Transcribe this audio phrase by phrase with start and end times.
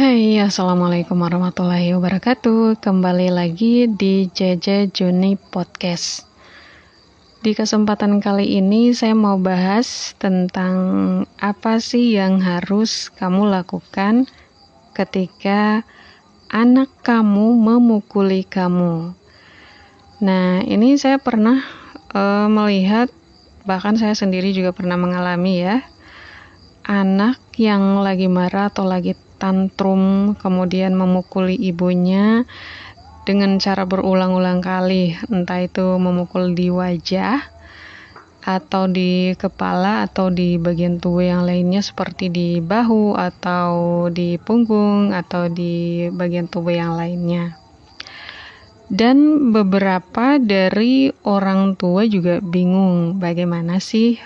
[0.00, 2.80] Hai, Assalamualaikum warahmatullahi wabarakatuh.
[2.80, 6.24] Kembali lagi di JJ Juni Podcast.
[7.44, 10.72] Di kesempatan kali ini saya mau bahas tentang
[11.36, 14.24] apa sih yang harus kamu lakukan
[14.96, 15.84] ketika
[16.48, 19.12] anak kamu memukuli kamu.
[20.24, 21.60] Nah, ini saya pernah
[22.16, 23.12] uh, melihat,
[23.68, 25.84] bahkan saya sendiri juga pernah mengalami ya
[26.88, 32.44] Anak yang lagi marah atau lagi tantrum, kemudian memukuli ibunya
[33.24, 37.40] dengan cara berulang-ulang kali, entah itu memukul di wajah
[38.40, 45.12] atau di kepala atau di bagian tubuh yang lainnya seperti di bahu atau di punggung
[45.12, 47.56] atau di bagian tubuh yang lainnya.
[48.90, 54.18] Dan beberapa dari orang tua juga bingung bagaimana sih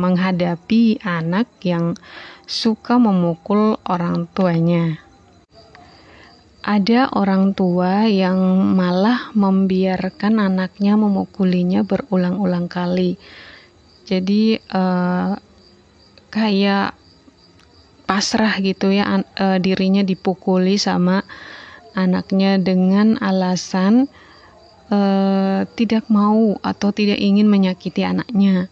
[0.00, 1.92] menghadapi anak yang
[2.48, 5.04] suka memukul orang tuanya.
[6.64, 8.40] Ada orang tua yang
[8.72, 13.20] malah membiarkan anaknya memukulinya berulang-ulang kali.
[14.08, 15.36] Jadi uh,
[16.32, 16.96] kayak
[18.08, 21.20] pasrah gitu ya uh, dirinya dipukuli sama
[21.94, 24.10] anaknya dengan alasan
[24.90, 28.68] uh, tidak mau atau tidak ingin menyakiti anaknya.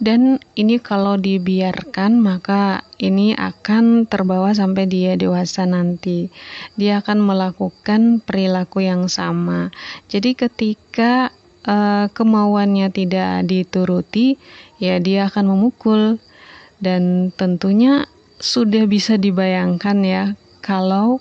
[0.00, 6.32] Dan ini kalau dibiarkan maka ini akan terbawa sampai dia dewasa nanti.
[6.80, 9.68] Dia akan melakukan perilaku yang sama.
[10.08, 11.36] Jadi ketika
[11.68, 14.40] uh, kemauannya tidak dituruti,
[14.80, 16.16] ya dia akan memukul.
[16.80, 18.08] Dan tentunya
[18.40, 20.24] sudah bisa dibayangkan ya
[20.64, 21.20] kalau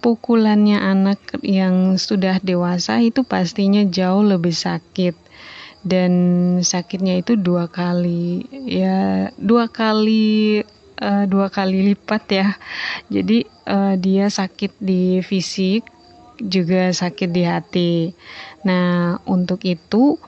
[0.00, 5.14] pukulannya anak yang sudah dewasa itu pastinya jauh lebih sakit.
[5.86, 6.12] Dan
[6.66, 10.66] sakitnya itu dua kali ya dua kali
[10.98, 12.48] uh, dua kali lipat ya.
[13.06, 15.86] Jadi uh, dia sakit di fisik
[16.42, 17.92] juga sakit di hati.
[18.66, 20.18] Nah untuk itu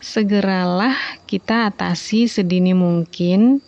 [0.00, 0.96] segeralah
[1.28, 3.60] kita atasi sedini mungkin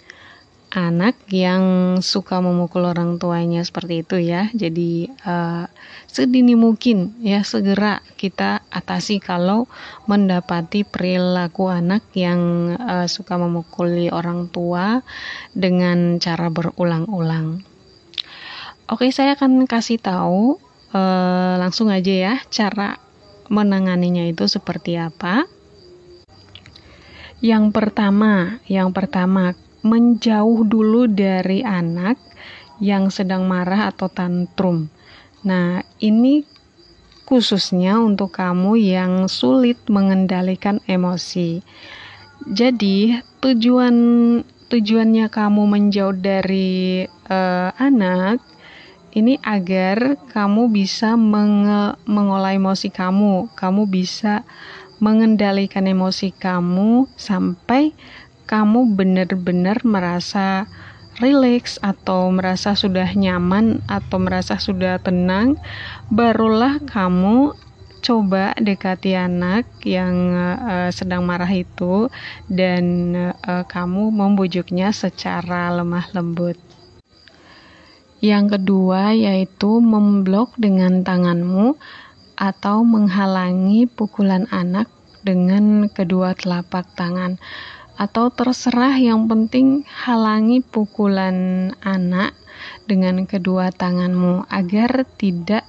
[0.72, 4.48] anak yang suka memukul orang tuanya seperti itu ya.
[4.56, 5.68] Jadi uh,
[6.08, 9.68] sedini mungkin ya segera kita atasi kalau
[10.08, 15.04] mendapati perilaku anak yang uh, suka memukuli orang tua
[15.52, 17.60] dengan cara berulang-ulang.
[18.88, 20.56] Oke, saya akan kasih tahu
[20.96, 22.96] uh, langsung aja ya cara
[23.52, 25.44] menanganinya itu seperti apa.
[27.42, 29.52] Yang pertama, yang pertama
[29.82, 32.19] menjauh dulu dari anak
[32.82, 34.91] yang sedang marah atau tantrum.
[35.43, 36.47] Nah, ini
[37.26, 41.62] khususnya untuk kamu yang sulit mengendalikan emosi.
[42.50, 43.97] Jadi, tujuan
[44.72, 48.41] tujuannya kamu menjauh dari uh, anak
[49.12, 54.41] ini agar kamu bisa menge mengolah emosi kamu, kamu bisa
[55.03, 57.93] mengendalikan emosi kamu sampai
[58.52, 60.68] kamu benar-benar merasa
[61.16, 65.56] rileks atau merasa sudah nyaman atau merasa sudah tenang,
[66.12, 67.56] barulah kamu
[68.04, 72.12] coba dekati anak yang uh, sedang marah itu
[72.52, 76.60] dan uh, kamu membujuknya secara lemah lembut.
[78.20, 81.80] Yang kedua yaitu memblok dengan tanganmu
[82.36, 84.92] atau menghalangi pukulan anak
[85.22, 87.38] dengan kedua telapak tangan
[87.97, 92.32] atau terserah yang penting halangi pukulan anak
[92.88, 95.64] dengan kedua tanganmu agar tidak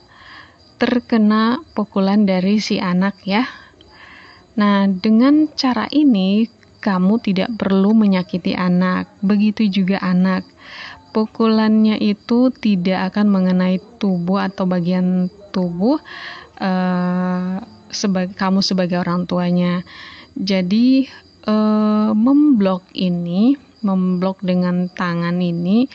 [0.80, 3.48] terkena pukulan dari si anak ya.
[4.54, 6.46] Nah, dengan cara ini
[6.84, 9.08] kamu tidak perlu menyakiti anak.
[9.24, 10.44] Begitu juga anak.
[11.16, 16.02] Pukulannya itu tidak akan mengenai tubuh atau bagian tubuh
[16.60, 17.62] uh,
[17.94, 19.86] sebagai kamu sebagai orang tuanya.
[20.34, 21.08] Jadi
[21.48, 25.88] uh, memblok ini, memblok dengan tangan ini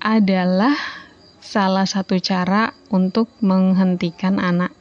[0.00, 0.74] adalah
[1.40, 4.72] salah satu cara untuk menghentikan anak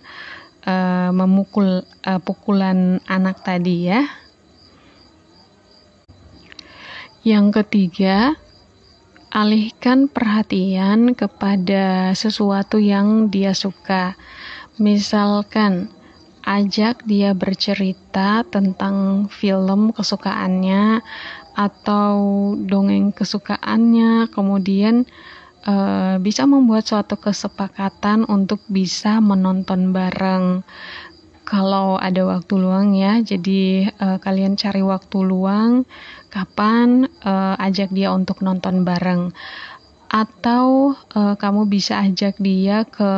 [0.65, 4.01] uh, memukul uh, pukulan anak tadi ya.
[7.19, 8.39] Yang ketiga,
[9.29, 14.15] alihkan perhatian kepada sesuatu yang dia suka.
[14.79, 15.91] Misalkan
[16.43, 21.03] ajak dia bercerita tentang film kesukaannya
[21.57, 22.15] atau
[22.55, 25.03] dongeng kesukaannya, kemudian
[25.67, 30.63] uh, bisa membuat suatu kesepakatan untuk bisa menonton bareng.
[31.43, 35.83] Kalau ada waktu luang ya, jadi uh, kalian cari waktu luang,
[36.29, 39.33] kapan uh, ajak dia untuk nonton bareng.
[40.09, 43.13] atau uh, kamu bisa ajak dia ke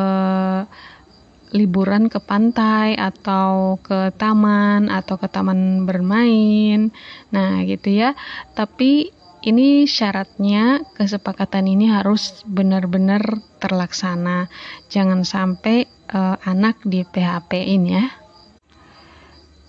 [1.52, 6.90] liburan ke pantai atau ke taman atau ke taman bermain.
[7.30, 8.16] Nah, gitu ya.
[8.56, 9.12] Tapi
[9.42, 14.48] ini syaratnya kesepakatan ini harus benar-benar terlaksana.
[14.88, 15.84] Jangan sampai
[16.14, 18.06] uh, anak di PHP-in ya.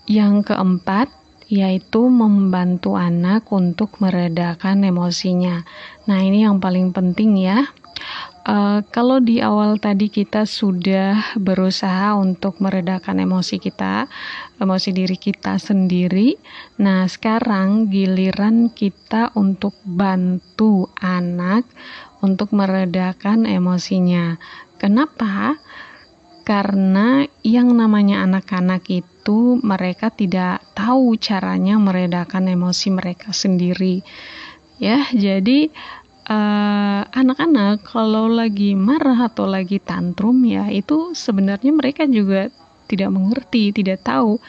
[0.08, 1.08] Yang keempat,
[1.48, 5.64] yaitu membantu anak untuk meredakan emosinya.
[6.08, 7.68] Nah, ini yang paling penting ya.
[8.44, 14.04] Uh, kalau di awal tadi kita sudah berusaha untuk meredakan emosi kita,
[14.60, 16.36] emosi diri kita sendiri.
[16.76, 21.64] Nah, sekarang giliran kita untuk bantu anak
[22.20, 24.36] untuk meredakan emosinya.
[24.76, 25.56] Kenapa?
[26.44, 34.04] Karena yang namanya anak-anak itu mereka tidak tahu caranya meredakan emosi mereka sendiri.
[34.76, 42.08] Ya, jadi Eh, anak-anak uh, kalau lagi marah atau lagi tantrum ya itu sebenarnya mereka
[42.08, 42.48] juga
[42.88, 44.40] tidak mengerti, tidak tahu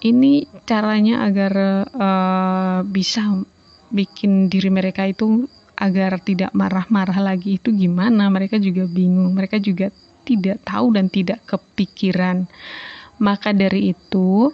[0.00, 1.52] ini caranya agar
[1.92, 3.44] uh, bisa
[3.92, 5.44] bikin diri mereka itu
[5.76, 8.28] agar tidak marah-marah lagi itu gimana?
[8.32, 9.92] Mereka juga bingung mereka juga
[10.24, 12.48] tidak tahu dan tidak kepikiran.
[13.20, 14.52] Maka dari itu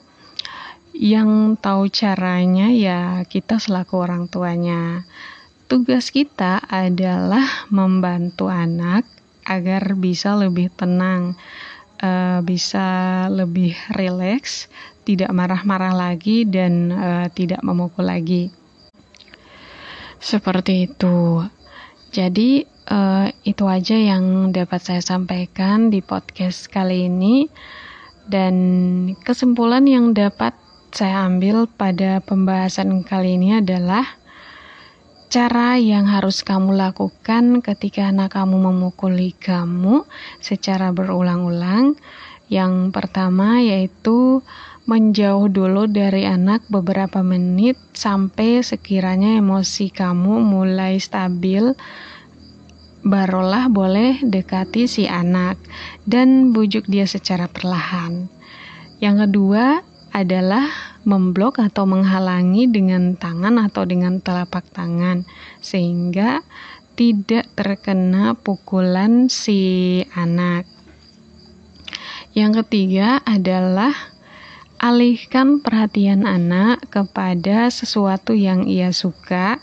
[0.96, 5.04] yang tahu caranya ya kita selaku orang tuanya
[5.66, 9.02] Tugas kita adalah membantu anak
[9.42, 11.34] agar bisa lebih tenang,
[11.98, 14.70] uh, bisa lebih rileks,
[15.02, 18.54] tidak marah-marah lagi, dan uh, tidak memukul lagi.
[20.22, 21.42] Seperti itu.
[22.14, 27.50] Jadi, uh, itu aja yang dapat saya sampaikan di podcast kali ini,
[28.30, 28.54] dan
[29.26, 30.54] kesimpulan yang dapat
[30.94, 34.14] saya ambil pada pembahasan kali ini adalah
[35.26, 40.06] Cara yang harus kamu lakukan ketika anak kamu memukuli kamu
[40.38, 41.98] secara berulang-ulang.
[42.46, 44.46] Yang pertama yaitu
[44.86, 51.74] menjauh dulu dari anak beberapa menit sampai sekiranya emosi kamu mulai stabil.
[53.02, 55.58] Barulah boleh dekati si anak
[56.06, 58.30] dan bujuk dia secara perlahan.
[59.02, 59.82] Yang kedua
[60.14, 65.22] adalah memblok atau menghalangi dengan tangan atau dengan telapak tangan
[65.62, 66.42] sehingga
[66.98, 70.66] tidak terkena pukulan si anak.
[72.34, 73.94] Yang ketiga adalah
[74.76, 79.62] alihkan perhatian anak kepada sesuatu yang ia suka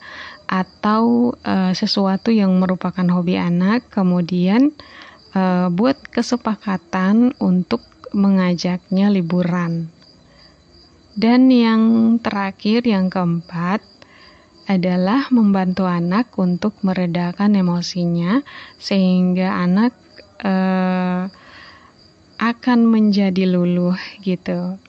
[0.50, 4.74] atau e, sesuatu yang merupakan hobi anak, kemudian
[5.34, 7.81] e, buat kesepakatan untuk
[8.13, 9.90] mengajaknya liburan.
[11.13, 13.86] Dan yang terakhir, yang keempat,
[14.65, 18.42] adalah membantu anak untuk meredakan emosinya,
[18.80, 19.94] sehingga anak
[20.42, 21.30] eh,
[22.42, 23.95] akan menjadi luluh
[24.25, 24.81] gitu.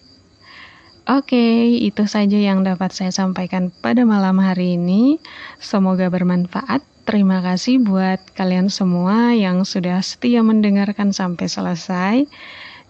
[1.04, 5.20] Oke, itu saja yang dapat saya sampaikan pada malam hari ini.
[5.60, 6.80] Semoga bermanfaat.
[7.04, 12.24] Terima kasih buat kalian semua yang sudah setia mendengarkan sampai selesai.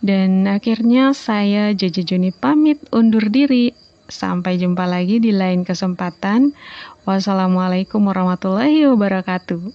[0.04, 3.72] Dan akhirnya saya Jaja Juni pamit undur diri.
[4.04, 6.52] Sampai jumpa lagi di lain kesempatan.
[7.08, 9.72] Wassalamualaikum warahmatullahi wabarakatuh.